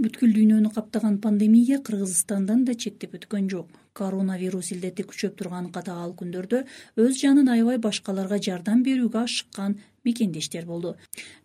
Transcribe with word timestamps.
бүткүл 0.00 0.30
дүйнөнү 0.32 0.70
каптаган 0.72 1.18
пандемия 1.20 1.76
кыргызстандан 1.84 2.62
да 2.64 2.72
чектеп 2.72 3.12
өткөн 3.18 3.50
жок. 3.52 3.68
Коронавирус 3.92 4.70
илдети 4.72 5.04
күчөп 5.04 5.34
турган 5.36 5.66
катаал 5.74 6.14
күндөрдө 6.16 6.62
өз 7.04 7.18
жанын 7.20 7.50
аябай 7.52 7.76
башкаларга 7.84 8.38
жардам 8.46 8.80
берүүгө 8.86 9.20
ашыккан 9.20 9.76
мекендештер 10.08 10.64
болду. 10.64 10.94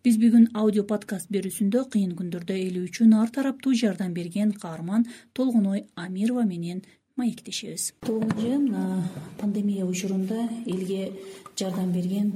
Биз 0.03 0.15
бүгүн 0.21 0.53
аудио 0.61 0.85
подкаст 0.87 1.27
берүүсүндө 1.35 1.83
кыйын 1.91 2.15
күндөрдө 2.15 2.55
эл 2.55 2.79
үчүн 2.85 3.17
ар 3.19 3.33
тараптуу 3.35 3.75
жардам 3.75 4.15
берген 4.15 4.55
каарман 4.61 5.07
толгоной 5.33 5.87
амирова 5.95 6.45
менен 6.47 6.85
маектешебиз. 7.17 7.91
Толгоной 8.07 8.55
эже 8.55 9.03
пандемия 9.37 9.85
учурунда 9.85 10.47
элге 10.65 11.11
жардам 11.59 11.91
берген 11.91 12.31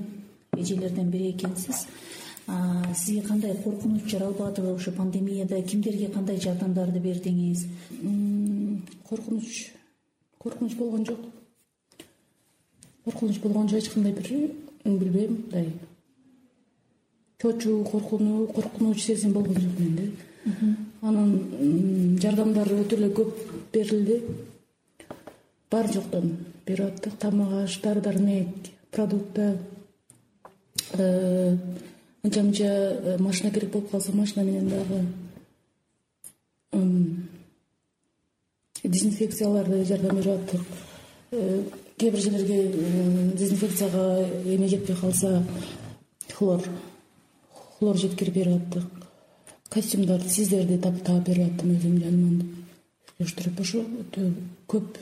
эжелерден 0.58 1.12
бири 1.12 1.32
экенсиз 1.32 1.88
сизге 2.96 3.22
кандай 3.22 3.56
коркунуч 3.64 4.10
жаралбадыбы 4.10 4.74
ушу 4.74 4.92
пандемияда? 4.92 5.62
Кимдерге 5.62 6.08
кандай 6.08 6.40
жардамдарды 6.40 7.00
бердиңиз? 7.00 7.66
Коркунуч 9.10 9.71
коркунуч 10.38 10.76
болгон 10.76 11.06
жок. 11.06 11.20
Коркунуч 13.06 13.40
болгон 13.40 13.70
жок 13.70 13.80
эч 13.80 13.90
кандай 13.90 14.14
бир 14.14 14.52
билбейм 14.86 15.32
мындай 15.34 15.74
чочуу 17.42 17.84
коркунуу 17.86 18.48
коркунуч 18.48 19.04
сезим 19.04 19.34
болгон 19.34 19.56
жок 19.56 19.79
менде. 19.79 20.12
Анан 21.02 22.18
жардамдар 22.20 22.68
өтө 22.68 22.96
эле 22.98 23.10
көп 23.14 23.34
берилди. 23.74 24.24
Бар 25.71 25.88
жоктон 25.93 26.38
берип 26.66 26.86
аттык 26.88 27.18
тамак 27.20 27.52
аш 27.64 27.79
дары 27.82 28.02
дармек 28.02 28.48
продукты 28.92 29.57
э, 32.23 32.28
анча 32.28 32.44
мынча 32.44 32.66
э, 32.66 33.17
машина 33.19 33.52
керек 33.52 33.72
болуп 33.72 33.91
калса 33.91 34.11
машина 34.11 34.44
менен 34.44 34.69
дагы 34.69 35.05
дезинфекцияларды 38.83 39.86
жардам 39.86 40.17
берип 40.17 40.34
аттык 40.34 40.61
э, 41.31 41.64
кээ 41.98 42.11
бир 42.11 42.20
жерлерге 42.20 42.72
э, 42.72 43.31
дезинфекцияга 43.38 44.28
эме 44.45 44.67
жетпей 44.67 44.95
калса 44.95 45.44
хлор 46.34 46.64
хлор 47.80 47.98
жеткирип 47.98 48.33
берип 48.33 48.61
аттык. 48.61 48.83
Костюмдарды 49.70 50.30
сиздерди 50.30 50.78
таап 50.78 51.28
берип 51.28 51.54
аттым 51.54 51.76
өзүм 51.76 52.00
жаныман 52.04 52.66
уюштуруп 53.20 53.59
ошо 53.59 53.83
өтө 54.02 54.31
көп 54.67 54.98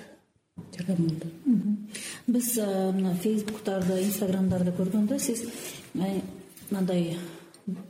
жардам 0.75 1.07
болду. 1.07 1.31
Биз 2.27 2.55
мына 2.57 3.15
фейсбуктарды 3.23 4.01
инстаграмдарды 4.03 4.73
көргөндө 4.77 5.19
сиз 5.19 5.45
мындай 6.71 7.17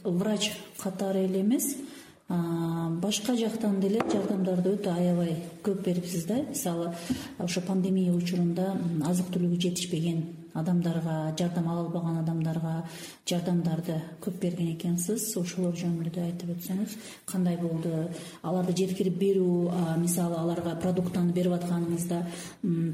врач 0.04 0.52
катары 0.82 1.26
эле 1.26 1.42
эмес. 1.42 1.76
Башка 2.28 3.36
жактан 3.40 3.80
деле 3.80 4.02
жардамдарды 4.12 4.74
өтө 4.76 4.92
аябай 4.92 5.36
көп 5.64 5.84
берипсиз 5.86 6.26
да. 6.26 6.42
Мисалы 6.50 6.94
ошо 7.40 7.62
пандемия 7.62 8.12
учурунда 8.12 8.74
азык 9.08 9.32
түлүгү 9.32 9.62
жетишпеген 9.62 10.26
адамдарга 10.58 11.36
жардам 11.38 11.68
ала 11.70 11.86
албаган 11.86 12.18
адамдарга 12.22 12.74
жардамдарды 13.30 13.98
көп 14.24 14.40
берген 14.42 14.74
экенсиз. 14.74 15.30
Ошолор 15.38 15.76
жөнүндө 15.78 16.12
да 16.16 16.26
айтып 16.26 16.50
өтсөңүз 16.56 16.96
кандай 17.30 17.58
болду? 17.62 18.10
Аларды 18.42 18.74
жеткирип 18.78 19.20
берүү 19.22 20.00
мисалы 20.02 20.36
аларга 20.40 20.76
продуктаны 20.82 21.34
берип 21.34 21.54
атканыңызда 21.60 22.24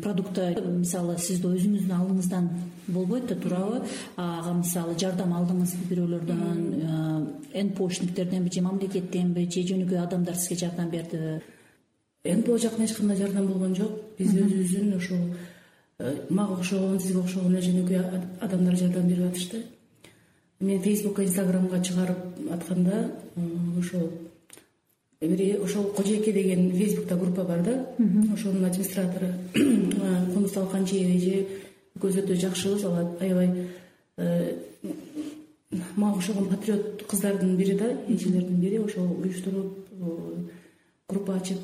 продукты 0.03 0.49
мисалы 0.79 1.17
сиз 1.17 1.39
өзүңүздүн 1.39 1.95
алдыңыздан 1.99 2.49
болбойт 2.87 3.27
да 3.31 3.35
туурабы. 3.35 3.81
Ага 4.17 4.53
мисалы 4.59 4.97
жардам 4.99 5.33
алдыңызбы 5.39 5.89
бирөөлөрдөн 5.93 7.27
энпочтниктерденби 7.53 8.51
же 8.53 8.61
мамлекеттенби 8.65 9.47
же 9.49 9.63
жөнөкөй 9.71 9.99
адамдар 10.03 10.35
сизге 10.35 10.65
жардам 10.65 10.89
бердиби 10.89 11.41
нпо 12.23 12.57
жактан 12.57 12.85
эч 12.85 12.93
кандай 12.95 13.17
жардам 13.17 13.47
болгон 13.47 13.75
жок. 13.75 13.91
Биз 14.17 14.31
өзүбүздүн 14.31 14.95
ушул 14.97 15.23
мага 16.29 16.53
окшогон 16.53 16.99
сизге 16.99 17.19
окшогон 17.19 17.55
эле 17.55 17.61
жөнөкөй 17.63 17.99
адамдар 18.41 18.75
жардам 18.75 19.07
берип 19.07 19.31
атышты. 19.31 19.63
Мен 20.59 20.81
фейсбукка 20.81 21.23
инстаграмга 21.23 21.79
чыгарып 21.83 22.51
атканда 22.51 23.11
ошол 23.79 24.09
бир 25.21 25.61
ошол 25.63 25.83
кожойке 25.93 26.33
деген 26.33 26.71
фейсбукта 26.71 27.15
группа 27.15 27.43
бар 27.43 27.61
да. 27.63 27.87
Ошонун 28.33 28.65
администратору 28.65 29.27
кунустал 30.33 30.67
канчиева 30.67 31.17
эже 31.17 31.47
экөөбүз 31.95 32.17
өтө 32.23 32.35
жакшыбыз. 32.35 32.83
Ал 32.85 33.15
аябай 33.19 33.69
э, 34.17 34.55
мага 35.95 36.17
окшогон 36.17 36.49
патриот 36.49 37.03
кыздардын 37.07 37.55
бири 37.55 37.77
да 37.77 37.97
эжелердин 38.07 38.59
бири. 38.59 38.79
Ошол 38.79 39.11
уюштуруп 39.21 39.77
группа 41.07 41.35
ачып 41.35 41.59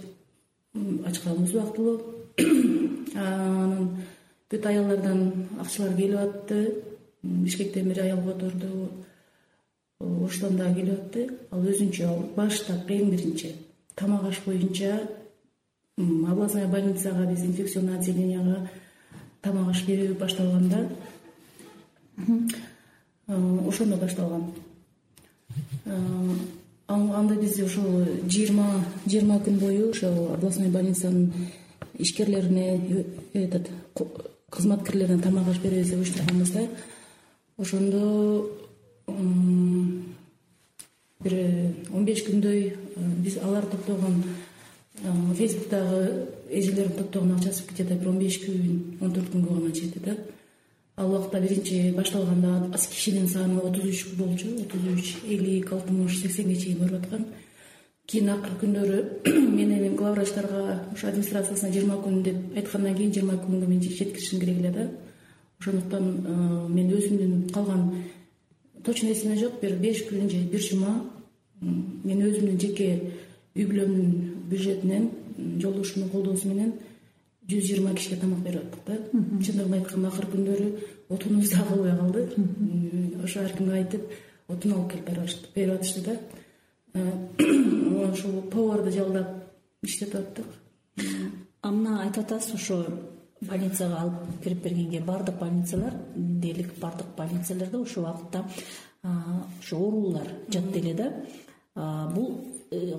ачканбыз 1.06 1.54
убактылуу. 1.56 2.02
Анан 3.16 3.98
бүт 4.50 4.66
аялдардан 4.66 5.48
акчалар 5.60 5.96
келип 5.96 6.20
атты. 6.20 6.76
Бишкектен 7.24 7.90
бир 7.90 8.02
аял 8.04 8.22
которду 8.24 8.90
оштон 10.00 10.58
дагы 10.58 10.82
келип 10.82 11.00
атты. 11.00 11.30
Ал 11.52 11.62
өзүнчө 11.62 12.08
ал 12.08 12.24
баштап 12.36 12.90
эң 12.90 13.10
биринчи. 13.12 13.56
Тамак 13.96 14.24
аш 14.30 14.42
боюнча 14.46 15.02
областной 15.98 16.68
больницага 16.68 17.26
биз 17.28 17.44
инфекционный 17.44 17.98
отделенияга 17.98 18.70
тамак 19.42 19.70
аш 19.70 19.84
берүү 19.86 20.16
башталганда 20.20 20.88
ошондо 23.68 23.98
башталган. 23.98 24.52
Анда 26.88 27.36
биз 27.36 27.60
ошол 27.60 28.06
жыйырма 28.28 28.86
жыйырма 29.06 29.40
күн 29.44 29.60
бою 29.60 29.90
ошол 29.92 30.34
областной 30.34 30.70
больницанын 30.70 31.34
ишкерлерине 31.98 33.06
этот 33.34 33.70
кызматкерлерине 34.50 35.22
тамак 35.22 35.48
аш 35.48 35.60
беребиз 35.60 35.90
деп 35.90 36.00
уюштурганбыз 36.00 36.52
да. 36.52 36.68
Ошондо 37.58 38.50
бир 41.24 41.34
он 41.94 42.06
беш 42.06 42.24
күндөй 42.24 42.60
э, 42.72 43.02
биз 43.24 43.38
алар 43.44 43.66
топтогон 43.66 44.24
э, 45.04 45.34
фейсбуктагы 45.36 46.28
эжелердин 46.50 46.98
топтогон 46.98 47.36
акчасы 47.36 47.64
где 47.70 47.84
то 47.84 47.96
бир 47.96 48.10
он 48.10 48.20
беш 48.20 48.40
күн 48.40 48.98
он 49.02 49.14
төрт 49.14 49.32
күнгө 49.34 49.60
гана 49.60 49.76
жетти 49.76 50.00
да. 50.00 50.18
Ал 50.96 51.14
убакта 51.14 51.40
биринчи 51.40 51.92
башталганда 51.96 52.72
кишинин 52.92 53.28
саны 53.28 53.60
отуз 53.60 53.86
үч 53.86 54.06
болчу 54.16 54.48
отуз 54.62 54.82
үч 54.94 55.16
элүү 55.28 55.68
алтымыш 55.72 56.22
сексенге 56.22 56.56
чейин 56.56 56.80
барып 56.80 57.04
аткан 57.04 57.26
кийин 58.10 58.30
акыркы 58.34 58.66
күндөрү 58.66 59.00
мен 59.58 59.72
эми 59.76 59.90
главврачтарга 59.96 60.80
ошо 60.94 61.08
администрациясына 61.12 61.72
жыйырма 61.74 62.00
күн 62.02 62.24
деп 62.26 62.58
айткандан 62.58 62.96
кийин 62.98 63.14
жыйырма 63.14 63.38
күнгө 63.44 63.68
мен 63.70 63.82
жеткиришим 63.84 64.40
керек 64.40 64.58
эле 64.58 64.72
да. 64.74 64.88
Ошондуктан 65.60 66.08
э, 66.26 66.68
мен 66.74 66.90
өзүмдүн 66.96 67.50
калган 67.54 67.84
точно 68.84 69.12
эсимде 69.12 69.38
жок 69.44 69.60
бир 69.62 69.76
беш 69.78 70.02
күн 70.10 70.30
же 70.30 70.42
бир 70.52 70.62
жума 70.62 70.96
мен 71.62 72.24
өзүмдүн 72.24 72.60
жеке 72.60 72.90
үй 73.56 73.66
бүлөмдүн 73.70 74.12
бюджетинен 74.50 75.10
жолдошумдун 75.62 76.10
колдоосу 76.10 76.50
менен 76.50 76.74
жүз 77.50 77.68
жыйырма 77.68 77.94
кишиге 77.94 78.22
тамак 78.22 78.40
берип 78.40 78.64
аттык 78.64 78.88
да. 78.88 78.98
Чындыгын 79.46 79.78
айтканда 79.82 80.10
акыркы 80.10 80.38
күндөрү 80.38 80.72
отунубуз 81.10 81.54
дагы 81.54 81.76
болбой 81.76 81.98
калды. 82.00 83.22
Ошо 83.24 83.46
ар 83.46 83.54
кимге 83.58 83.84
айтып 83.84 84.12
отун 84.48 84.74
алып 84.74 84.94
келип 84.94 85.54
берип 85.56 85.76
атышты 85.76 86.06
да 86.10 86.20
ошол 88.12 88.42
поварды 88.52 88.92
жалдап 88.92 89.28
иштетип 89.84 90.16
аттык. 90.16 90.46
А 91.62 91.72
мына 91.72 92.02
айтып 92.04 92.26
атасыз 92.26 92.56
ошо 92.56 92.84
больницага 93.42 94.02
алып 94.02 94.44
кирип 94.44 94.64
бергенге 94.64 95.02
баардык 95.02 95.40
больницалар 95.40 95.94
дээрлик 96.16 96.74
баардык 96.80 97.16
больницаларда 97.18 97.80
ошол 97.80 98.04
убакытта 98.04 98.46
ошо 99.04 99.78
оорулуулар 99.78 100.28
жатты 100.50 100.80
эле 100.80 100.94
да. 100.94 101.14
Бул 102.14 102.46
э, 102.72 102.98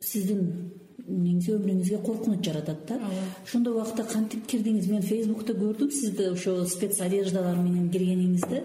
сиздин 0.00 0.72
эмеңизге 1.08 1.56
өмүрүңүзгө 1.58 2.00
коркунуч 2.06 2.44
жаратат 2.44 2.86
да. 2.88 3.00
Ошондой 3.44 3.74
убакытта 3.74 4.04
кантип 4.12 4.46
кирдиңиз? 4.46 4.88
Мен 4.88 5.02
фейсбукта 5.02 5.54
көрдүм 5.58 5.90
сизди 5.90 6.28
ошо 6.30 6.64
спец 6.70 7.00
одеждалар 7.00 7.56
менен 7.56 7.90
киргениңизди. 7.90 8.62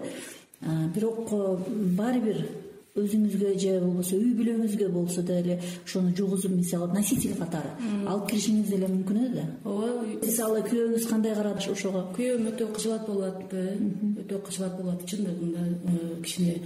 Бирок 0.94 1.30
баары 1.98 2.20
бир 2.20 2.42
өзүңүзгө 3.04 3.54
же 3.62 3.76
болбосо 3.84 4.16
үй 4.16 4.34
бүлөңүзгө 4.38 4.88
болсо 4.94 5.22
деле 5.22 5.58
ошону 5.84 6.14
жугузуп 6.16 6.52
мисалы 6.56 6.92
носитель 6.94 7.36
катары. 7.38 7.72
Алып 8.06 8.28
киришиңиз 8.30 8.70
деле 8.70 8.90
мүмкүн 8.90 9.22
эле 9.24 9.34
да? 9.40 9.46
Ооба 9.64 10.06
мисалы 10.24 10.62
күйөөңүз 10.68 11.08
кандай 11.10 11.34
карады 11.34 11.72
ошого? 11.72 12.04
Күйөөм 12.16 12.52
өтө 12.52 12.70
кыжылат 12.76 13.06
болуп 13.08 13.28
атты 13.30 13.66
өтө 14.24 14.42
кыжылат 14.46 14.76
болуп 14.78 14.94
атты 14.94 15.16
чындыгында 15.16 15.66
э, 15.66 16.22
кичине 16.22 16.56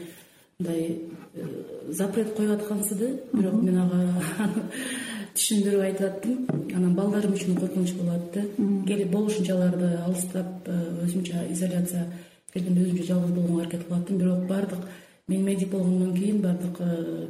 мындай 0.59 1.01
э, 1.35 1.49
запрет 1.91 2.35
коюп 2.35 2.61
аткансыды 2.61 3.21
бирок 3.33 3.63
мен 3.63 3.79
ага 3.79 4.51
түшүндүрүп 5.35 5.83
айтып 5.83 6.05
аттым 6.09 6.77
анан 6.77 6.95
балдарым 6.95 7.35
үчүн 7.35 7.57
коркунуч 7.59 7.95
болуп 7.99 8.15
атты 8.15 8.45
келип 8.87 9.11
болушунча 9.11 9.57
аларды 9.57 9.91
алыстап 10.05 10.69
э, 10.69 10.79
өзүмчө 11.07 11.49
изоляция 11.51 12.07
келгенде 12.53 12.85
өзүмчө 12.85 13.09
жалгыз 13.09 13.35
болгонго 13.35 13.63
аракет 13.65 13.83
кылып 13.89 13.99
аттым 13.99 14.21
бирок 14.23 14.47
баардык 14.47 14.87
мен 15.29 15.45
медик 15.45 15.71
болгондон 15.71 16.15
кийин 16.15 16.41
баардык 16.43 16.77
э, 16.81 17.29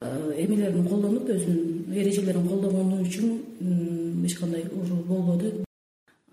эмелерин 0.00 0.86
колдонуп 0.88 1.28
өзүнүн 1.28 1.92
эрежелерин 1.94 2.46
колдогону 2.48 3.02
үчүн 3.02 4.24
эч 4.24 4.36
кандай 4.38 4.64
болбоду. 5.06 5.64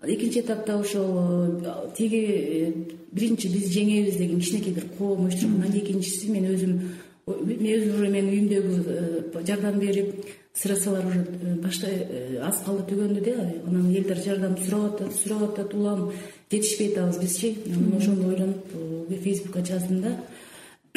Экинчи 0.02 0.40
этапта 0.40 0.78
ошол 0.78 1.60
тиги 1.96 2.86
биринчи 3.12 3.48
биз 3.48 3.68
жеңебиз 3.74 4.16
деген 4.16 4.40
кичинекей 4.40 4.72
бир 4.72 4.86
коом 4.98 5.24
уюштуруп 5.24 5.56
анан 5.58 5.78
экинчиси 5.78 6.30
мен 6.30 6.46
өзүм 6.54 6.78
мен 7.26 7.66
өзүм 7.74 7.94
уже 7.96 8.08
менин 8.08 8.30
үйүмдөгү 8.32 9.42
жардам 9.44 9.80
берип 9.80 10.24
средстволор 10.54 11.04
уже 11.06 11.24
баштай 11.60 12.38
аз 12.40 12.62
калды 12.64 12.86
түгөндү 12.92 13.24
да 13.26 13.34
анан 13.66 13.90
элдер 13.90 14.22
жардам 14.24 14.56
сурап 14.64 14.94
атат 14.94 15.14
сурап 15.16 15.42
атат 15.50 15.74
улам 15.74 16.12
жетишпей 16.50 16.92
атабыз 16.92 17.18
бизчи. 17.18 17.56
Анан 17.66 17.96
ошондо 17.98 18.28
ойлонуп 18.28 19.20
фейсбукка 19.22 19.64
жаздым 19.66 20.00
да 20.02 20.16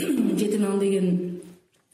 жети 0.40 0.58
нан 0.58 0.80
деген 0.80 1.42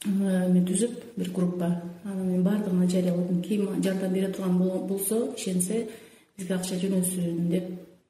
эме 0.06 0.62
түзүп 0.66 0.94
бир 1.16 1.30
группа. 1.34 1.70
Анан 2.04 2.30
мен 2.30 2.42
баардыгына 2.42 2.88
жарыяладым 2.88 3.42
ким 3.42 3.82
жардам 3.82 4.12
бере 4.12 4.32
турган 4.32 4.58
болсо 4.88 5.34
ишенсе 5.36 5.88
бизге 6.36 6.54
акча 6.54 6.78
жөнөтсүн 6.78 7.48
деп 7.50 7.68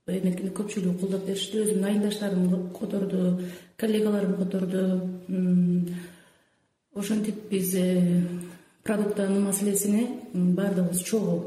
эметкенде 0.09 0.53
көпчүлүгү 0.57 1.01
колдоп 1.01 1.25
беришти. 1.27 1.63
Өзүмдүн 1.63 1.89
айылдаштарым 1.91 2.73
которду 2.79 3.41
коллегаларым 3.81 4.37
которду 4.37 4.83
ошентип 6.95 7.49
биз 7.51 7.75
э, 7.75 8.23
продуктанын 8.83 9.45
маселесине 9.45 10.07
баардыгыбыз 10.33 11.03
чогуу 11.03 11.43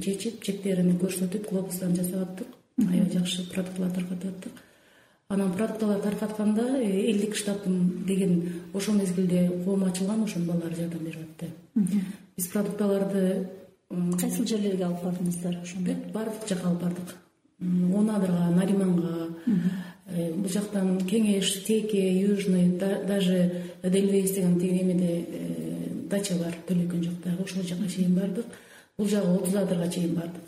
чечип 0.00 0.42
чектерин 0.42 0.96
көрсөтүп 0.98 1.50
глобустан 1.50 1.94
жасап 1.94 2.28
аттык. 2.28 2.46
Аябай 2.88 3.10
жакшы 3.12 3.48
продукталар 3.50 3.92
таркатып 3.92 4.30
аттык 4.30 4.62
анан 5.28 5.52
продукталарды 5.52 6.02
таркатканда 6.02 6.62
э, 6.78 7.10
элдик 7.10 7.36
штабтын 7.36 8.04
деген 8.06 8.52
ошол 8.74 8.94
мезгилде 8.94 9.50
коом 9.64 9.84
ачылган 9.84 10.24
ошонун 10.24 10.48
балдары 10.48 10.76
жардам 10.76 11.04
берип 11.04 11.20
атты. 11.22 11.50
Биз 12.36 12.48
продукталарды 12.48 13.48
кайсыл 14.20 14.46
жерлерге 14.46 14.84
алып 14.84 15.04
бардыңыздар 15.04 15.62
ошондо? 15.62 15.96
Баардык 16.12 16.48
жака 16.48 16.68
алып 16.68 16.82
бардык. 16.82 17.14
Он 17.60 18.10
адырга 18.10 18.50
нариманга 18.50 19.28
э, 20.06 20.32
бул 20.32 20.48
жактан 20.48 20.98
кеңеш 21.00 21.64
теке 21.64 22.20
южный 22.20 22.68
даже 22.78 23.62
эдельвейс 23.82 24.34
деген 24.34 24.60
тиги 24.60 24.82
эмеде 24.82 25.24
э, 25.26 26.08
дача 26.10 26.34
бар 26.34 26.54
төлөкөн 26.68 27.04
жактагы. 27.04 27.44
Ошол 27.44 27.62
жака 27.62 27.88
чейин 27.88 28.14
бардык. 28.14 28.46
Бул 28.98 29.08
жагы 29.08 29.38
отуз 29.38 29.54
адырга 29.54 29.88
чейин 29.90 30.14
бардык 30.14 30.44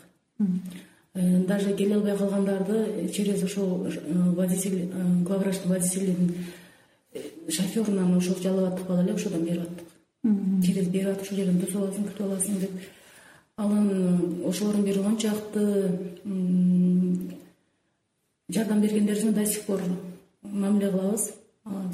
даже 1.17 1.73
келе 1.73 1.95
албай 1.95 2.17
калгандарды 2.17 3.09
через 3.13 3.43
ошол 3.43 3.87
э, 3.87 4.29
водитель 4.35 4.89
э, 4.93 5.23
главврачтын 5.23 5.69
водителин 5.69 6.35
шоферунан 7.49 8.17
ошол 8.17 8.35
жалап 8.41 8.73
аттык 8.73 8.87
бала 8.87 9.03
эле 9.03 9.13
ошодон 9.13 9.43
берип 9.43 9.61
аттык. 9.63 9.87
Через 10.65 10.87
берип 10.89 11.07
атып 11.07 11.23
ушул 11.23 11.37
жерден 11.37 11.59
тосуп 11.61 11.81
аласың 11.81 12.05
күтүп 12.05 12.21
аласың 12.21 12.59
деп. 12.59 12.71
Анан 13.57 14.43
ошолордун 14.45 14.83
бери 14.85 14.99
мончакты 14.99 15.89
жардам 18.49 18.81
бергендерибизге 18.81 19.31
до 19.31 19.45
сих 19.45 19.63
пор 19.63 19.81
мамиле 20.43 20.91
кылабыз. 20.91 21.31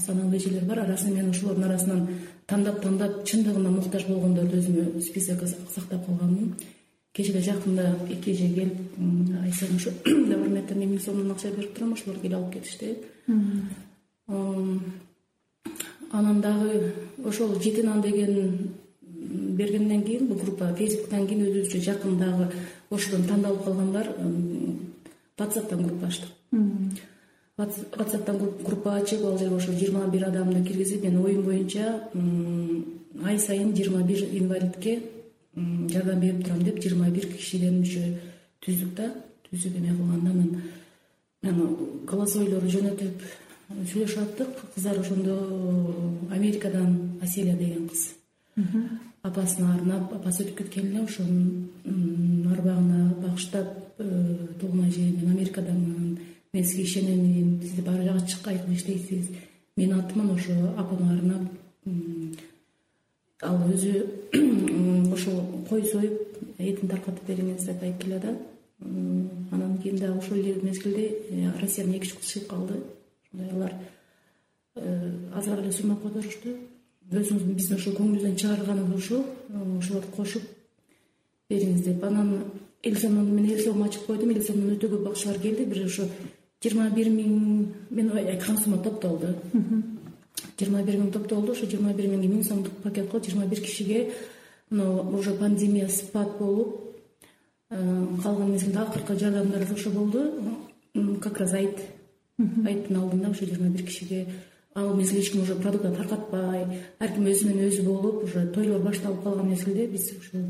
Саналуу 0.05 0.35
эжелер 0.35 0.65
бар. 0.65 0.79
Арасында 0.79 1.21
мен 1.21 1.29
ошолордун 1.29 1.63
арасынан 1.63 2.07
тандап 2.45 2.81
тандап 2.81 3.23
чындыгында 3.23 3.69
муктаж 3.69 4.05
болгондорду 4.07 4.57
өзүмө 4.57 5.01
списокко 5.01 5.47
сактап 5.47 6.05
калганмын 6.05 6.57
кечээ 7.13 7.33
эле 7.35 7.41
жакында 7.45 7.85
эки 8.09 8.31
эже 8.31 8.47
келип 8.53 8.77
айсен 9.43 9.75
ушу 9.75 9.91
добромедден 10.05 10.79
миң 10.79 10.99
сомдон 10.99 11.31
акча 11.31 11.51
берип 11.55 11.75
турам 11.75 11.93
ошолор 11.93 12.19
келип 12.21 12.37
алып 12.37 12.53
кетишти. 12.53 12.95
Анан 16.11 16.41
дагы 16.41 16.93
ошол 17.23 17.59
жети 17.61 17.83
нан 17.83 18.01
деген 18.01 18.73
бергенден 19.57 20.03
кийин 20.03 20.27
бул 20.27 20.37
группа 20.37 20.73
фейсбуктан 20.77 21.27
кийин 21.27 21.45
өзүбүзчө 21.47 21.81
жакын 21.85 22.17
дагы 22.17 22.49
ошодон 22.89 23.27
тандалып 23.27 23.63
калгандар 23.63 24.09
ватсаптан 25.37 25.83
группа 25.87 26.07
ачтык 26.07 26.29
ватсаптан 27.57 28.37
группа 28.65 28.95
ачып 28.95 29.25
ал 29.25 29.37
жерге 29.37 29.55
ошо 29.55 29.71
жыйырма 29.71 30.07
бир 30.11 30.27
адамды 30.27 30.63
киргизип 30.67 31.03
менин 31.03 31.25
оюм 31.25 31.43
боюнча 31.43 32.09
ай 33.23 33.39
сайын 33.39 33.75
жыйырма 33.75 34.03
бир 34.07 34.23
инвалидке 34.31 34.99
жардам 35.55 36.19
берип 36.19 36.43
турам 36.45 36.63
деп 36.63 36.79
жыйырма 36.81 37.09
бир 37.13 37.27
кишиден 37.33 37.81
мүчө 37.81 38.03
түздүк 38.65 38.95
да 38.97 39.09
түзүп 39.49 39.77
эме 39.77 39.95
кылганда 39.97 40.31
анан 41.43 41.75
голосовойлорду 42.09 42.69
жөнөтүп 42.73 43.23
сүйлөшүп 43.69 44.21
аттык 44.23 44.59
кыздар 44.75 44.99
ошондо 44.99 45.35
америкадан 46.31 47.19
аселя 47.21 47.55
деген 47.57 47.87
кыз. 47.89 48.13
Апасына 49.23 49.73
арнап 49.75 50.13
апасы 50.13 50.43
өтүп 50.43 50.57
кеткен 50.57 50.91
эле 50.91 51.03
ошонун 51.03 51.69
арбагына 52.51 53.13
багыштап 53.21 53.67
э, 53.99 54.47
толмай 54.59 54.89
эже 54.89 55.01
мен 55.01 55.31
америкадамын 55.31 56.19
мен 56.53 56.65
сизге 56.65 56.83
ишенемин 56.83 57.61
сиз 57.61 57.83
баары 57.85 58.03
жака 58.03 58.27
чыккай 58.27 58.59
кылып 58.59 58.77
иштейсиз. 58.77 59.29
Менин 59.77 59.99
атыман 59.99 60.31
ошо 60.31 60.53
апама 60.77 61.13
арнап 61.13 61.41
ал 63.43 63.59
өзү 63.73 63.93
ошол 65.13 65.39
кой 65.69 65.83
союп 65.91 66.15
этин 66.57 66.89
таркатып 66.89 67.27
бериңиз 67.27 67.67
деп 67.67 67.83
айтып 67.83 68.03
келе 68.03 68.35
анан 69.51 69.77
кийин 69.81 69.97
дагы 69.97 70.17
ошол 70.17 70.37
эле 70.37 70.55
мезгилде 70.61 71.05
э, 71.29 71.51
россиядан 71.61 71.93
эки 71.93 72.07
үч 72.07 72.25
чыгып 72.25 72.47
калды. 72.49 72.73
Ошондой 73.33 73.51
алар 73.51 73.73
э, 74.75 75.11
азыраак 75.35 75.63
эле 75.63 75.71
сумма 75.71 75.95
которушту 75.95 76.49
өзүңүздүн 77.11 77.55
биздин 77.55 77.77
ошол 77.77 77.95
көңүлүбүздөн 77.99 78.35
чыгарганыбыз 78.35 78.97
ушул. 78.97 79.25
Ошолорду 79.79 80.11
кошуп 80.15 80.43
бериңиз 81.49 81.85
деп. 81.85 82.03
Анан 82.03 82.43
эл 82.83 82.97
сомдон 82.97 83.33
мен 83.35 83.49
эл 83.51 83.63
сом 83.63 83.83
ачып 83.83 84.05
койдум. 84.07 84.31
Эл 84.31 84.43
сомдон 84.43 84.75
өтө 84.75 84.89
көп 84.91 85.11
акчалар 85.11 85.39
келди. 85.39 85.65
Бир 85.65 85.85
ошо 85.85 86.07
жыйырма 86.63 86.89
бир 86.95 87.09
миң 87.11 87.67
мен 87.89 88.11
айткан 88.17 88.57
сумма 88.57 88.81
топтолду 88.83 89.35
жыйырма 90.59 90.83
бир 90.83 90.99
миң 90.99 91.11
топтолду 91.11 91.51
ошо 91.53 91.65
жыйырма 91.65 91.93
бир 91.93 92.09
миңге 92.11 92.27
миң 92.27 92.43
сомдук 92.43 92.73
пакет 92.83 93.09
го 93.11 93.19
жыйырма 93.19 93.45
бир 93.47 93.61
кишиге 93.61 94.13
мына 94.69 95.17
уже 95.17 95.33
пандемия 95.33 95.87
спад 95.87 96.37
болуп 96.37 96.95
э, 97.69 98.07
калган 98.23 98.51
мезгилде 98.51 98.79
акыркы 98.79 99.17
жардамдар 99.19 99.67
ошо 99.71 99.89
болду. 99.89 100.31
Как 101.21 101.39
раз 101.39 101.53
айт. 101.53 101.79
Айттын 102.39 102.97
алдында 102.97 103.29
ошо 103.29 103.45
жыйырма 103.45 103.69
бир 103.69 103.85
кишиге 103.85 104.27
ал 104.75 104.95
мезгилде 104.95 105.21
эч 105.21 105.31
ким 105.31 105.41
уже 105.43 105.55
продукт 105.55 105.83
таркатпай 105.83 106.65
ар 106.99 107.13
ким 107.13 107.27
өзү 107.27 107.47
менен 107.47 107.69
өзү 107.69 107.83
болуп 107.83 108.23
уже 108.23 108.47
тойлор 108.47 108.81
башталып 108.81 109.23
калган 109.23 109.49
мезгилде 109.49 109.85
биз 109.87 110.11
ушул 110.17 110.41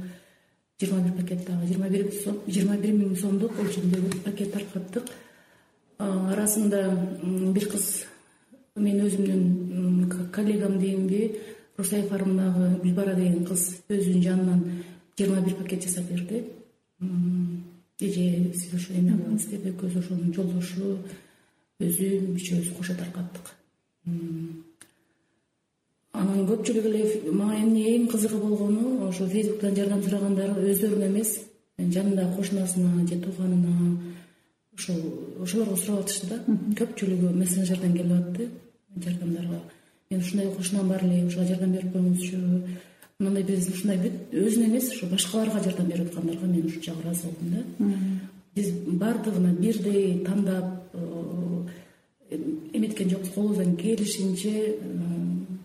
жыйырма 0.79 1.01
бир 1.03 1.13
пакет 1.21 1.45
дагы 1.45 1.67
жыйырма 1.67 1.89
бир 1.89 2.07
жыйырма 2.47 2.77
бир 2.77 2.93
миң 2.93 3.17
сомдук 3.19 3.59
өлчөмдөгү 3.59 4.23
пакет 4.23 4.53
таркаттык. 4.53 5.11
Арасында 5.99 6.85
бир 7.53 7.67
кыз 7.69 8.05
мен 8.75 9.03
өзүмдүн 9.05 9.43
коллегам 10.35 10.79
дейинби 10.79 11.37
русай 11.77 12.03
фармдагы 12.07 12.79
гүлбара 12.83 13.15
деген 13.15 13.45
кыз 13.45 13.83
өзүнүн 13.89 14.23
жанынан 14.23 14.61
жыйырма 15.17 15.41
бир 15.45 15.55
пакет 15.55 15.83
жасап 15.83 16.09
берди. 16.09 16.43
Эже 17.99 18.53
сиз 18.53 18.73
ошо 18.73 18.93
эме 18.93 19.13
кылыңыз 19.17 19.49
деп 19.49 19.65
экөөбүз 19.71 19.97
ошонун 19.99 20.33
жолдошу 20.33 20.97
өзүм 21.79 22.33
үчөөбүз 22.37 22.73
кошо 22.77 22.95
таркаттык. 22.97 23.53
Анан 26.13 26.45
көпчүлүк 26.49 26.85
эле 26.89 27.31
мага 27.31 27.59
эмне 27.61 27.95
эң 27.95 28.07
кызыгы 28.11 28.37
болгону 28.37 29.07
ошо 29.07 29.27
фейсбуктан 29.27 29.75
жардам 29.75 30.03
сурагандар 30.03 30.57
өздөрүнө 30.61 31.07
эмес 31.09 31.39
жанындагы 31.77 32.35
кошунасына 32.37 33.07
же 33.07 33.19
тууганына 33.21 33.97
ошол 34.77 34.99
ошолорго 35.41 35.77
сурап 35.77 36.03
атышты 36.05 36.27
да. 36.27 36.43
Көпчүлүгү 36.79 37.33
мессенджерден 37.33 37.97
келип 37.97 38.13
атты 38.19 38.49
жардамдарга 38.97 39.61
мен 40.13 40.21
ушундай 40.21 40.51
кошунам 40.55 40.87
бар 40.87 41.03
эле 41.03 41.25
ушуга 41.25 41.45
жардам 41.47 41.71
берип 41.73 41.93
коюңузчу 41.93 42.37
мындай 43.19 43.43
биз 43.43 43.67
ушундай 43.69 43.97
бүт 43.97 44.33
өзүнө 44.33 44.67
эмес 44.69 44.91
ошо 44.93 45.09
башкаларга 45.11 45.63
жардам 45.63 45.89
берип 45.89 46.11
аткандарга 46.11 46.47
мен 46.47 46.67
ушунчалык 46.67 47.01
ыраазы 47.03 47.27
болдум 47.27 47.49
да. 47.55 47.89
Биз 48.55 48.69
баардыгына 48.85 49.53
бирдей 49.57 50.23
тандап 50.25 50.93
э, 50.93 52.37
эметкен 52.73 53.09
жокпуз 53.09 53.29
колубуздан 53.33 53.75
келишинче 53.75 54.77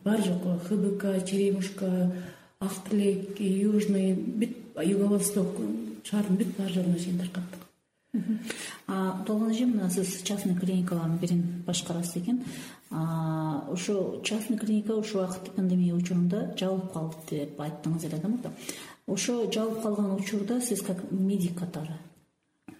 бар 0.04 0.22
жокко 0.24 0.58
хбк 0.68 1.04
черемушка 1.28 2.12
ак 2.60 2.72
тилек 2.88 3.40
южный 3.40 4.14
бүт 4.14 4.82
юго 4.84 5.14
восток 5.14 5.60
шаардын 6.04 6.36
бүт 6.36 6.56
баар 6.58 6.72
жагына 6.72 6.98
чейин 6.98 7.18
таркаттык 7.18 7.67
толгон 9.26 9.50
эже 9.50 9.66
мына 9.66 9.90
сиз 9.90 10.22
частный 10.22 10.54
клиникалардын 10.54 11.18
бирин 11.18 11.62
башкарасыз 11.66 12.16
экен. 12.16 12.42
Ошо 12.90 14.20
частный 14.24 14.58
клиника 14.58 14.92
ушул 14.96 15.20
убакыт 15.20 15.52
пандемия 15.54 15.94
учурунда 15.94 16.54
жабылып 16.58 16.92
калды 16.92 17.16
деп 17.30 17.60
айттыңыз 17.60 18.04
эле 18.06 18.18
да 18.18 18.28
мурда. 18.28 18.52
Ошо 19.06 19.50
жабылып 19.52 19.82
калган 19.82 20.14
учурда 20.16 20.60
сиз 20.60 20.82
как 20.82 21.10
медик 21.10 21.58
катары 21.58 21.98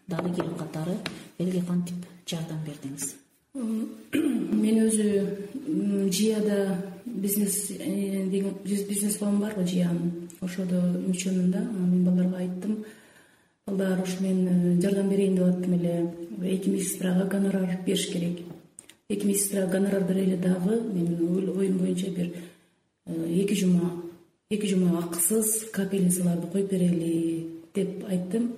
дарыгер 0.09 0.49
катары 0.59 0.97
элге 1.39 1.63
кантип 1.63 1.97
жардам 2.27 2.59
бердиңиз? 2.65 3.15
Мен 3.55 4.87
өзү 4.87 6.11
жияда 6.11 6.79
бизнес 7.05 7.69
деген 7.69 8.55
бизнес 8.65 9.17
план 9.19 9.39
барго 9.41 9.67
жыян 9.67 10.29
ошодо 10.41 10.81
мүчөмүн 11.07 11.51
да 11.53 11.61
мен 11.61 12.05
балдарга 12.05 12.39
айттым 12.39 12.85
ушу 13.77 14.23
мен 14.23 14.81
жардам 14.81 15.09
берейин 15.09 15.37
деп 15.37 15.45
аттым 15.45 15.75
эле. 15.75 16.15
Эки 16.43 16.69
медсестрага 16.69 17.29
гонорар 17.29 17.79
бериш 17.85 18.07
керек. 18.09 18.41
Эки 19.09 19.27
медсестрага 19.27 19.73
гонорар 19.73 20.05
бере 20.05 20.23
эле 20.23 20.37
дагы 20.37 20.81
менин 20.93 21.49
оюм 21.59 21.79
боюнча 21.79 22.11
бир 22.11 22.33
эки 23.07 23.55
жума 23.55 24.03
эки 24.51 24.67
жума 24.67 24.99
акысыз 24.99 25.71
капельницаларды 25.73 26.47
коюп 26.47 26.71
берели 26.71 27.47
деп 27.75 28.05
айттым. 28.09 28.53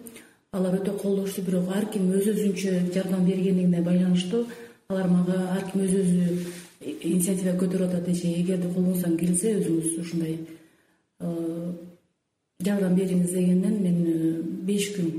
Алар 0.53 0.81
өтө 0.81 0.97
колдошту 0.99 1.43
бирок 1.43 1.69
ар 1.71 1.87
ким 1.87 2.11
өз 2.13 2.27
өзүнчө 2.27 2.93
жардам 2.95 3.27
бергендигине 3.27 3.83
байланыштуу. 3.83 4.47
Алар 4.89 5.09
мага 5.09 5.39
ар 5.55 5.71
ким 5.71 5.83
өз 5.83 5.95
өзү 5.95 6.41
инициатива 6.81 7.57
көтөрүп 7.61 7.91
атат 7.91 8.09
эже 8.09 8.31
эгерде 8.41 8.71
колуңуздан 8.73 9.17
келсе 9.21 9.53
өзүңүз 9.59 9.99
ушундай 10.01 10.39
э, 11.21 11.29
жардам 12.65 12.95
бериңиз 12.97 13.33
дегенден 13.33 13.83
мен 13.83 13.99
э, 14.07 14.43
беш 14.69 14.91
күн 14.97 15.11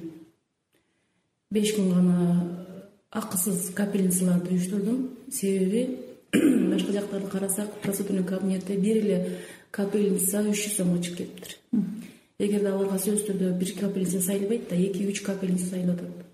беш 1.51 1.73
күн 1.75 1.93
гана 1.93 2.17
акысыз 3.11 3.71
капельницаларды 3.75 4.55
уюштурдум 4.55 5.09
себеби 5.31 5.97
башка 6.71 6.91
жактарды 6.91 7.27
карасак 7.27 7.73
процедурный 7.81 8.23
кабинетте 8.23 8.77
бир 8.77 8.97
эле 8.97 9.37
капельница 9.71 10.43
үч 10.43 10.65
жүз 10.65 10.77
сомго 10.77 11.01
чыгып 11.03 11.17
кетиптир 11.17 11.57
эгерде 12.39 12.69
аларга 12.69 12.97
сөзсүз 12.97 13.27
түрдө 13.27 13.53
бир 13.59 13.73
капельница 13.79 14.21
сайылбайт 14.21 14.69
да 14.69 14.75
эки 14.75 15.07
үч 15.09 15.23
капельница 15.25 15.73
сайылып 15.73 16.01
атат 16.01 16.27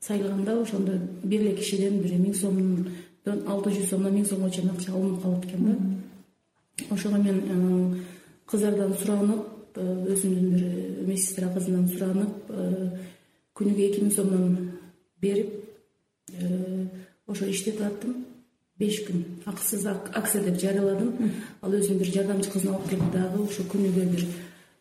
сайылганда 0.00 0.60
ошондо 0.62 0.98
бир 1.22 1.40
эле 1.40 1.56
кишиден 1.56 2.00
бир 2.00 2.16
миң 2.18 2.34
сомдон 2.34 3.42
алты 3.46 3.74
жүз 3.76 3.90
сомдон 3.90 4.14
миң 4.14 4.26
сомго 4.26 4.50
чейин 4.50 4.70
акча 4.70 4.92
алынып 4.92 5.22
калат 5.22 5.44
экен 5.44 5.66
да. 5.66 5.76
Ошого 6.90 7.16
мен 7.16 8.04
кыздардан 8.46 8.94
суранып 8.94 9.40
э, 9.40 9.59
өзүмдүн 9.78 10.50
бир 10.54 11.06
медсестра 11.06 11.50
кызынан 11.54 11.86
суранып 11.88 12.50
э, 12.50 12.88
күнүгө 13.54 13.86
эки 13.86 14.02
миң 14.02 14.12
сомдон 14.14 14.56
берип 15.20 15.52
э, 16.32 16.86
ошо 17.26 17.46
иштетип 17.46 17.82
аттым 17.86 18.24
беш 18.80 19.02
күн. 19.06 19.24
Акысыз 19.46 19.86
акция 19.86 20.42
деп 20.44 20.58
жарыяладым 20.60 21.32
ал 21.62 21.76
өзүнүн 21.76 22.00
бир 22.00 22.12
жардамчы 22.14 22.50
кызын 22.50 22.74
алып 22.74 22.88
келип 22.90 23.12
дагы 23.14 23.44
ошо 23.44 23.66
күнүгө 23.70 24.06
бир 24.14 24.26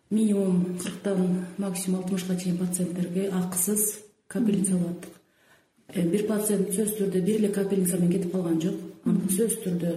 минимум 0.10 0.78
кырктан 0.80 1.46
максимум 1.58 2.02
алтымышка 2.02 2.36
чейин 2.36 2.58
пациенттерге 2.58 3.30
акысыз 3.30 4.00
капельница 4.28 4.74
алып 4.74 4.90
аттык. 4.92 5.14
Э, 5.94 6.04
бир 6.10 6.28
пациент 6.28 6.74
сөзсүз 6.74 6.98
түрдө 7.02 7.22
бир 7.22 7.42
эле 7.44 7.50
капельница 7.54 7.98
менен 7.98 8.18
кетип 8.18 8.32
калган 8.32 8.62
жок. 8.62 8.80
Сөзсүз 9.06 9.64
түрдө 9.66 9.96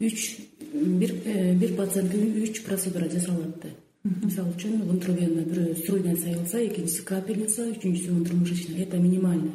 үч 0.00 0.30
бир 0.72 1.14
э, 1.24 1.76
пациентке 1.76 2.18
үч 2.42 2.64
процедура 2.66 3.08
жасалып 3.10 3.54
атты 3.54 3.76
мисалы 4.22 4.54
үчүн 4.54 4.82
внутривенно 4.82 5.42
бирөө 5.48 5.76
струйный 5.82 6.16
сайылса 6.16 6.64
экинчиси 6.66 7.04
капельница 7.04 7.66
үчүнчүсү 7.72 8.12
внутримышечный 8.12 8.82
это 8.82 8.96
минимальный 8.98 9.52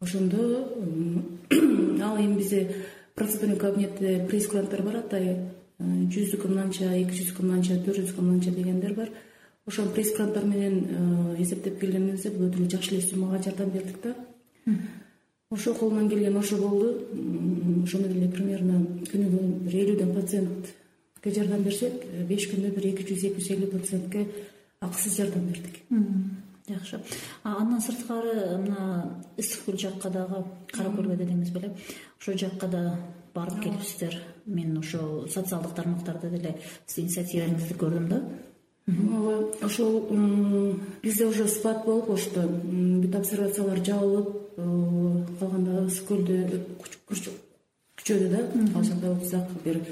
ошондо 0.00 0.68
ал 2.02 2.16
эми 2.18 2.38
бизде 2.38 2.68
процедурный 3.14 3.56
кабинетте 3.56 4.26
прейскуранттар 4.28 4.82
бар 4.82 4.96
атайы 5.04 5.38
жүздүккө 5.80 6.48
мынанча 6.50 6.90
эки 6.92 7.16
жүздүккө 7.16 7.44
мынанча 7.46 7.76
төрт 7.84 8.00
жүздүккө 8.00 8.24
мынанча 8.24 8.50
дегендер 8.52 8.94
бар. 8.94 9.10
Ошол 9.66 9.88
прейскуранттар 9.94 10.44
менен 10.44 10.74
э, 10.84 11.42
эсептеп 11.42 11.78
келгенибизде 11.80 12.32
өтө 12.34 12.58
эле 12.58 12.68
жакшы 12.68 12.96
эле 12.96 13.02
суммага 13.06 13.42
жардам 13.42 13.70
бердик 13.70 14.02
да. 14.02 14.14
Ошо 15.50 15.74
колунан 15.74 16.08
келген 16.10 16.36
ошо 16.36 16.56
болду. 16.58 17.06
Ошондой 17.84 18.12
эле 18.12 18.28
примерно 18.28 18.82
күнүгө 19.08 19.40
бир 19.64 19.78
элүүдөн 19.84 20.14
жардам 21.24 21.62
берсек 21.62 22.04
э, 22.04 22.24
беш 22.24 22.48
күндө 22.50 22.72
бир 22.76 22.86
эки 22.92 23.04
жүз 23.08 23.26
эки 23.28 23.42
жүз 23.42 23.50
элүү 23.56 23.72
пациентке 23.74 24.26
акысыз 24.80 25.16
жардам 25.16 25.46
бердик. 25.48 25.82
Жакшы. 26.70 27.00
Андан 27.42 27.80
сырткары 27.82 28.58
мына 28.62 29.18
ысык 29.38 29.64
көл 29.66 29.78
жакка 29.78 30.10
дагы 30.10 30.44
кара 30.72 30.92
көлгө 30.94 31.16
дедиңиз 31.18 31.50
беле. 31.52 31.74
Ошол 32.20 32.38
жакка 32.38 32.68
да 32.68 32.82
барып 33.34 33.62
келипсиздер 33.64 34.16
мен 34.46 34.78
ошол 34.78 35.26
социалдык 35.28 35.74
тармактарда 35.74 36.30
деле 36.30 36.56
сиздин 36.86 37.08
инициативаңызды 37.08 37.76
көрдүм 37.80 38.08
да. 38.08 38.22
Ооба 38.88 39.66
ошол 39.66 40.76
бизде 41.02 41.26
уже 41.26 41.48
спад 41.48 41.84
болуп 41.84 42.06
коюшту 42.06 42.46
бүт 42.48 43.16
обсервациялар 43.16 43.84
жабылып 43.84 44.30
э, 44.56 45.26
калганда 45.40 45.84
ысык 45.86 46.08
көлдө 46.08 46.62
күчөдү 47.08 48.30
да. 48.30 48.46
Ал 48.74 48.84
жакта 48.84 49.12
окусак 49.12 49.50
бир 49.64 49.82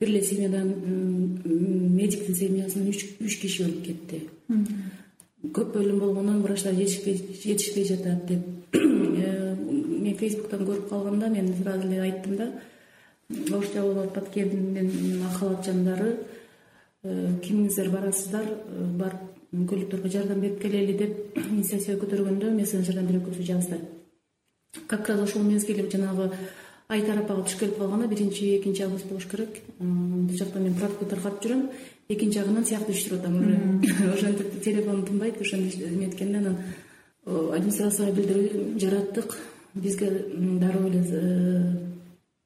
бир 0.00 0.08
эле 0.08 0.22
семьядан 0.22 0.68
медиктин 1.96 2.34
семьясынан 2.34 2.88
үч 2.90 3.40
киши 3.40 3.64
өлүп 3.64 3.84
кетти. 3.84 4.22
Көп 5.52 5.76
өлүм 5.78 6.00
болгондон 6.00 6.42
врачтар 6.42 6.74
жетишпей 6.74 7.84
жатат 7.84 8.26
деп 8.26 8.40
э, 8.74 9.54
мен 9.56 10.16
фейсбуктан 10.16 10.64
көрүп 10.66 10.88
калганда 10.90 11.28
мен 11.30 11.52
сразу 11.62 11.86
эле 11.86 12.00
айттым 12.02 12.36
да. 12.36 12.50
Болуп 13.28 14.02
атпат 14.04 14.28
экен 14.32 15.22
ак 15.26 15.38
халат 15.38 15.64
жандары 15.64 16.16
э, 17.04 17.32
кимиңиздер 17.42 17.90
барасыздар 17.90 18.44
э, 18.44 18.84
барып 18.98 19.36
көлүктөргө 19.52 20.10
жардам 20.10 20.40
берип 20.40 20.60
келели 20.62 20.98
деп 20.98 21.38
инициатива 21.52 22.00
көтөргөндө 22.04 22.52
мессенджерден 22.56 23.06
бир 23.06 23.20
экөөсү 23.20 23.46
жазды. 23.46 23.80
Как 24.86 25.08
раз 25.08 25.20
ошол 25.20 25.42
мезгил 25.42 25.88
жанагы 25.90 26.32
ай 26.88 27.02
тарапага 27.02 27.42
туш 27.42 27.56
келип 27.58 27.78
калганда 27.78 28.06
биринчи 28.08 28.56
экинчи 28.58 28.82
август 28.82 29.08
болуш 29.08 29.26
керек. 29.26 29.60
Бул 29.78 30.36
жакта 30.38 30.60
мен 30.60 30.74
пропка 30.74 31.04
таркатып 31.04 31.42
жүрөм. 31.44 31.64
Экинчи 32.08 32.38
жагынан 32.38 32.64
сыяк 32.64 32.86
түшүрүп 32.86 33.20
атам 33.20 33.38
уже 33.40 34.12
ошентип 34.14 34.60
телефонум 34.62 35.06
тынбайт 35.06 35.40
ошентип 35.40 35.82
эметкенде 35.88 36.38
анан 36.38 36.58
администрацияга 37.26 38.12
билдирүү 38.12 38.78
жараттык. 38.78 39.36
Бизге 39.74 40.10
дароо 40.60 40.86
эле 40.88 41.02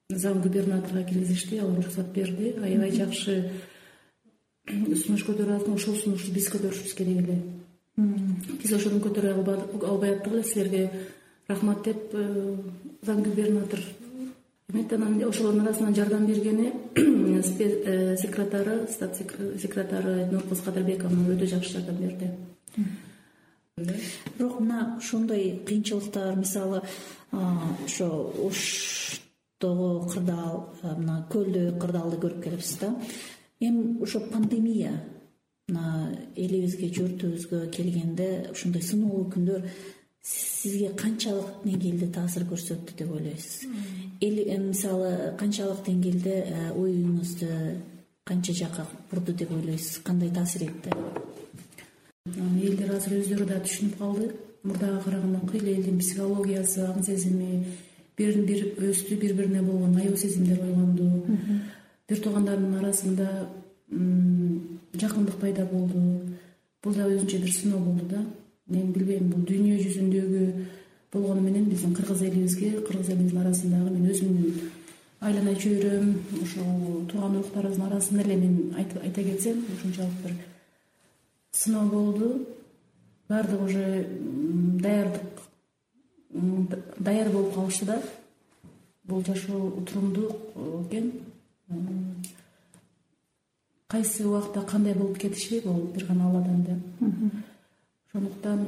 зам 0.09 0.41
губернаторго 0.41 1.05
киргизишти 1.05 1.59
ал 1.59 1.71
уруксат 1.77 2.13
берди. 2.15 2.55
Аябай 2.63 2.91
жакшы 2.97 3.51
сунуш 4.71 5.25
көтөрүп 5.29 5.61
атсың 5.61 5.77
ошол 5.77 5.97
сунушту 5.97 6.33
биз 6.33 6.49
көтөрүшүбүз 6.55 6.97
керек 6.97 7.25
эле. 7.27 7.39
Биз 8.63 8.73
ошону 8.73 9.05
көтөрө 9.05 9.37
албай 9.37 10.15
аттык 10.15 10.33
эле 10.33 10.45
силерге 10.45 10.91
рахмат 11.49 11.83
деп 11.85 12.15
э, 12.15 12.57
зам 13.03 13.23
губернатор 13.23 13.81
ошолордун 14.73 15.67
арасынан 15.67 15.95
жардам 15.95 16.27
бергени 16.27 16.73
э, 16.95 18.17
секретары 18.17 18.87
стат 18.89 19.17
секретары 19.17 20.27
нуркыз 20.31 20.61
кадырбековна 20.61 21.29
өтө 21.35 21.47
жакшы 21.47 21.79
жардам 21.79 21.97
берди. 21.97 22.31
Бирок 24.39 24.61
мына 24.61 24.97
ошондой 24.99 25.63
кыйынчылыктар 25.67 26.37
мисалы 26.37 26.83
ошо 27.33 28.33
ош 28.47 29.21
тогу 29.59 30.07
кырдаал 30.09 30.75
мына 30.83 31.27
көлдү 31.31 31.79
кырдаалды 31.79 32.17
көрүп 32.17 32.43
келипсиз 32.45 32.79
да. 32.79 32.95
Эми 33.61 34.03
ошо 34.03 34.21
пандемия 34.21 34.93
мына 35.69 36.17
элибизге 36.37 36.93
журтубузга 36.93 37.67
келгенде 37.69 38.51
ушундай 38.53 38.83
сыноолуу 38.83 39.31
күндөр 39.33 39.67
сизге 40.23 40.91
канчалык 40.97 41.63
деңгээлде 41.65 42.11
таасир 42.13 42.45
көрсөттү 42.49 42.97
деп 42.99 43.13
ойлойсуз. 43.15 43.69
Мисалы 44.21 45.35
канчалык 45.41 45.85
деңгээлде 45.87 46.35
оюңузду 46.77 47.49
канча 48.29 48.53
жакка 48.53 48.87
бурду 49.11 49.33
деп 49.33 49.53
ойлойсуз? 49.53 50.03
Кандай 50.05 50.31
таасир 50.31 50.69
этти? 50.69 50.93
Элдер 52.27 52.93
азыр 52.97 53.21
өздөрү 53.23 53.47
да 53.49 53.63
түшүнүп 53.65 53.97
калды. 53.99 54.35
Мурдага 54.63 55.01
караганда 55.01 55.41
кыйла 55.49 55.73
элдин 55.73 55.99
психологиясы 55.99 56.85
аң 56.85 57.01
сезими 57.03 57.65
бирин 58.19 58.45
бири 58.45 58.75
өстү 58.91 59.17
бири 59.17 59.33
бирине 59.33 59.63
болгон 59.63 59.97
аяоо 59.97 60.17
сезимдер 60.21 60.61
ойгонду 60.61 61.07
бир 62.09 62.21
туугандардын 62.21 62.75
арасында 62.83 63.49
жакындык 65.01 65.41
пайда 65.41 65.65
болду. 65.65 66.03
Бул 66.85 66.93
да 66.93 67.09
өзүнчө 67.09 67.41
бир 67.41 67.53
сыноо 67.57 67.81
болду 67.81 68.05
да 68.13 68.21
мен 68.71 68.93
билбейм 68.93 69.31
бул 69.33 69.43
дүйнө 69.49 69.79
жүзүндөгү 69.85 70.45
болгону 71.13 71.41
менен 71.41 71.67
биздин 71.71 71.95
кыргыз 71.95 72.23
элибизге 72.23 72.71
кыргыз 72.87 73.09
элибиздин 73.15 73.43
арасындагы 73.43 73.91
мен 73.97 74.11
өзүмдүн 74.13 74.71
айлана 75.21 75.55
чөйрөм 75.65 76.15
ошол 76.43 77.05
тууган 77.11 77.37
уруктарыбыздын 77.41 77.89
арасында 77.91 78.25
эле 78.25 78.37
мен 78.37 78.75
айта 78.79 79.23
кетсем 79.23 79.67
ушунчалык 79.75 80.23
бир 80.25 80.39
сыноо 81.53 81.87
болду. 81.87 82.47
Баардыгы 83.29 83.65
уже 83.65 84.09
даярдык 84.81 85.23
даяр 86.99 87.31
болуп 87.31 87.55
калышты 87.55 87.85
да. 87.87 88.03
Бул 89.05 89.25
жашоо 89.25 89.69
утурумдуу 89.69 90.87
экен. 90.89 91.13
Кайсы 93.87 94.27
убакта 94.27 94.63
кандай 94.63 94.95
болуп 94.95 95.19
кетиши 95.19 95.61
бул 95.61 95.93
бир 95.95 96.07
гана 96.07 96.29
алладан 96.29 96.65
да 96.65 97.50
ошондуктан 98.13 98.67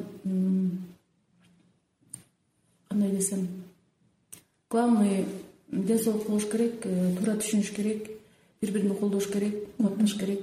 кандай 2.89 3.11
десем 3.11 3.49
главный 4.71 5.27
ден 5.69 5.99
соолук 5.99 6.27
болуш 6.27 6.45
керек 6.45 6.85
э, 6.85 7.15
туура 7.17 7.37
түшүнүш 7.37 7.73
керек 7.75 8.11
бири 8.61 8.73
бирин 8.73 8.95
колдош 8.97 9.27
керек 9.27 9.55
кубатташ 9.77 10.15
керек. 10.19 10.41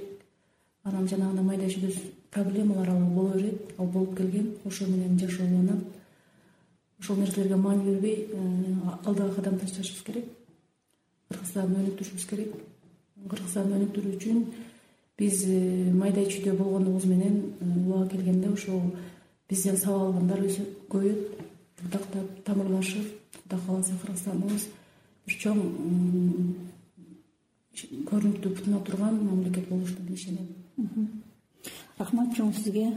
Анан 0.84 1.08
жанагындай 1.08 1.44
майда 1.44 1.68
чүйдө 1.70 1.92
проблемалар 2.30 2.90
ал 2.90 2.98
боло 3.14 3.34
берет 3.34 3.74
ал 3.78 3.86
болуп 3.86 4.16
келген 4.16 4.56
ошо 4.64 4.86
менен 4.86 5.18
жашоо 5.18 5.46
уланат 5.46 5.84
ошол 7.00 7.16
нерселерге 7.16 7.56
маани 7.56 7.84
бербей 7.84 8.28
э, 8.32 8.74
алдыга 9.04 9.34
кадам 9.34 9.58
ташташыбыз 9.58 10.02
керек. 10.02 10.24
Кыргызстанды 11.28 11.80
өнүктүрүшүбүз 11.80 12.26
керек. 12.28 12.54
Кыргызстанды 13.28 13.76
өнүктүрүү 13.78 14.16
үчүн 14.16 14.44
биз 15.20 15.44
э, 15.44 15.92
майда 15.92 16.24
чүйдө 16.24 16.56
болгондугубуз 16.56 17.06
менен 17.06 17.34
убагы 17.60 18.16
келгенде 18.16 18.48
ошол 18.48 18.80
бизден 19.48 19.76
сабак 19.76 20.08
алгандар 20.08 20.40
көбөйөт 20.88 21.20
журдактап 21.80 22.44
тамырлашып 22.46 23.06
кудай 23.42 23.60
кааласа 23.66 23.98
кыргызстаныбыз 24.02 24.68
бир 25.26 25.38
чоң 25.44 25.58
көрүнүктүү 28.10 28.54
бутуна 28.56 28.80
турган 28.84 29.20
мамлекет 29.24 29.68
болушуна 29.68 30.06
мен 30.06 30.14
ишенем 30.14 30.46
рахмат 31.98 32.34
чоң 32.36 32.52
сизге 32.56 32.88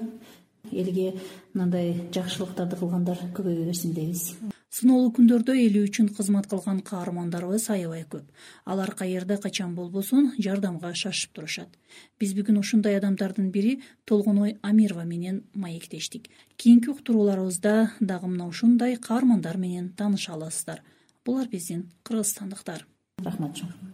элге 0.72 1.14
мындай 1.54 1.94
жакшылыктарды 2.14 2.78
кылгандар 2.80 3.20
көбөйө 3.36 3.66
берсин 3.68 3.94
дейбиз. 3.94 4.34
Сыноолуу 4.74 5.12
күндөрдө 5.14 5.54
эли 5.54 5.84
үчүн 5.86 6.08
кызмат 6.18 6.48
кылган 6.50 6.80
каармандарыбыз 6.82 7.68
аябай 7.76 8.08
көп. 8.10 8.24
Алар 8.66 8.96
каерде 8.98 9.38
качан 9.38 9.76
болбосун 9.76 10.32
жардамга 10.40 10.96
шашып 10.98 11.36
турушат. 11.38 11.70
Биз 12.18 12.34
бүгүн 12.34 12.58
ушундай 12.64 12.98
адамдардын 12.98 13.52
бири 13.54 13.76
толгоной 14.10 14.58
амирова 14.64 15.06
менен 15.06 15.44
маектештик. 15.54 16.30
Кийинки 16.58 16.90
уктурууларыбызда 16.90 17.92
дагы 18.00 18.34
мына 18.34 18.48
ушундай 18.48 18.98
каармандар 18.98 19.58
менен 19.58 19.94
тааныша 19.94 20.34
аласыздар. 20.34 20.82
Булар 21.24 21.48
биздин 21.48 21.92
кыргызстандыктар. 22.04 22.88
Рахмат 23.22 23.62
чоң 23.62 23.93